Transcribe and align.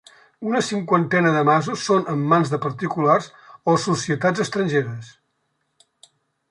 Una 0.51 0.61
cinquantena 0.67 1.33
de 1.35 1.43
masos 1.49 1.83
són 1.89 2.09
en 2.15 2.25
mans 2.31 2.53
de 2.55 2.61
particulars 2.65 3.29
o 3.75 3.77
societats 3.87 4.45
estrangeres. 4.47 5.15